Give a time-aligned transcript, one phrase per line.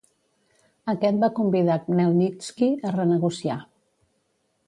[0.93, 3.61] Aquest va convidar Khmelnitski a renegociar.